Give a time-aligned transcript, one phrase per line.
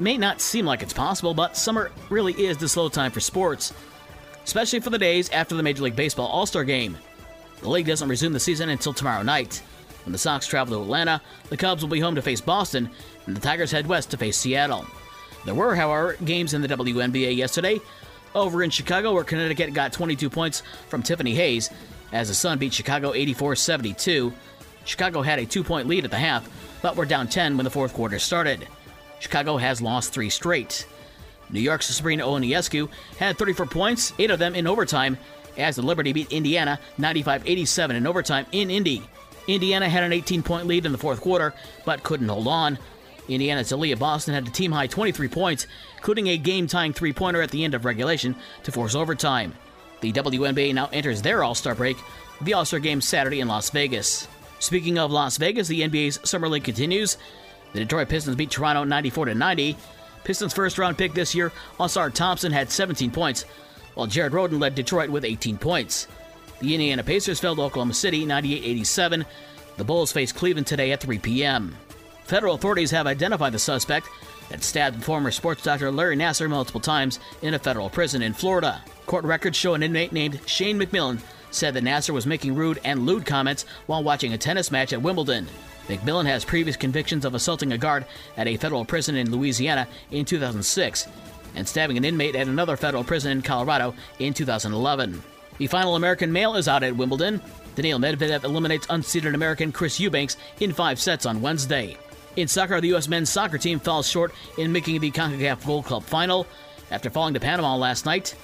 [0.00, 3.72] may not seem like it's possible, but summer really is the slow time for sports,
[4.44, 6.96] especially for the days after the Major League Baseball All Star game.
[7.60, 9.62] The league doesn't resume the season until tomorrow night.
[10.04, 12.88] When the Sox travel to Atlanta, the Cubs will be home to face Boston,
[13.26, 14.86] and the Tigers head west to face Seattle.
[15.44, 17.80] There were, however, games in the WNBA yesterday.
[18.34, 21.70] Over in Chicago, where Connecticut got 22 points from Tiffany Hayes,
[22.12, 24.32] as the Sun beat Chicago 84 72.
[24.84, 26.48] Chicago had a two point lead at the half,
[26.80, 28.66] but were down 10 when the fourth quarter started.
[29.20, 30.86] Chicago has lost three straight.
[31.50, 35.18] New York's Sabrina Ionescu had 34 points, eight of them in overtime,
[35.56, 39.02] as the Liberty beat Indiana 95 87 in overtime in Indy.
[39.46, 41.54] Indiana had an 18 point lead in the fourth quarter,
[41.84, 42.78] but couldn't hold on.
[43.28, 47.42] Indiana's Aliyah Boston had a team high 23 points, including a game tying three pointer
[47.42, 49.54] at the end of regulation to force overtime.
[50.00, 51.96] The WNBA now enters their All Star break,
[52.40, 54.28] the All Star game Saturday in Las Vegas.
[54.60, 57.16] Speaking of Las Vegas, the NBA's Summer League continues.
[57.72, 59.76] The Detroit Pistons beat Toronto 94 90.
[60.24, 63.44] Pistons' first round pick this year, Ausar Thompson, had 17 points,
[63.94, 66.06] while Jared Rhoden led Detroit with 18 points.
[66.60, 69.24] The Indiana Pacers fell to Oklahoma City 98 87.
[69.76, 71.76] The Bulls face Cleveland today at 3 p.m.
[72.24, 74.08] Federal authorities have identified the suspect
[74.50, 78.82] that stabbed former sports doctor Larry Nassar multiple times in a federal prison in Florida.
[79.06, 81.20] Court records show an inmate named Shane McMillan
[81.50, 85.00] said that Nassar was making rude and lewd comments while watching a tennis match at
[85.00, 85.46] Wimbledon.
[85.88, 88.04] McMillan has previous convictions of assaulting a guard
[88.36, 91.08] at a federal prison in Louisiana in 2006
[91.54, 95.22] and stabbing an inmate at another federal prison in Colorado in 2011.
[95.56, 97.40] The final American male is out at Wimbledon.
[97.74, 101.96] Daniil Medvedev eliminates unseeded American Chris Eubanks in five sets on Wednesday.
[102.36, 103.08] In soccer, the U.S.
[103.08, 106.46] men's soccer team falls short in making the CONCACAF Gold Cup final
[106.90, 108.34] after falling to Panama last night.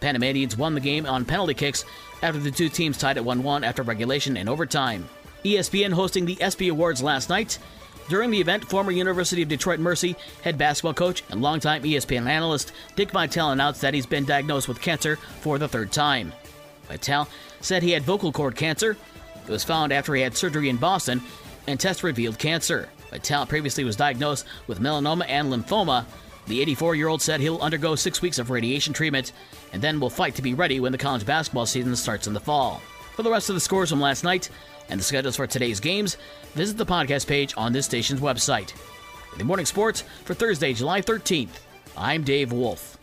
[0.00, 1.84] Panamanians won the game on penalty kicks
[2.22, 5.08] after the two teams tied at 1 1 after regulation and overtime.
[5.44, 7.58] ESPN hosting the ESPY Awards last night.
[8.08, 12.72] During the event, former University of Detroit Mercy head basketball coach and longtime ESPN analyst
[12.96, 16.32] Dick Vitale announced that he's been diagnosed with cancer for the third time.
[16.88, 17.28] Vitale
[17.60, 18.96] said he had vocal cord cancer.
[19.46, 21.22] It was found after he had surgery in Boston,
[21.66, 22.88] and tests revealed cancer.
[23.10, 26.04] Vitale previously was diagnosed with melanoma and lymphoma.
[26.46, 29.32] The 84 year old said he'll undergo six weeks of radiation treatment
[29.74, 32.40] and then will fight to be ready when the college basketball season starts in the
[32.40, 32.80] fall.
[33.14, 34.48] For the rest of the scores from last night
[34.88, 36.16] and the schedules for today's games,
[36.54, 38.74] visit the podcast page on this station's website.
[39.36, 41.60] The morning sports for Thursday, July 13th.
[41.96, 42.97] I'm Dave Wolf.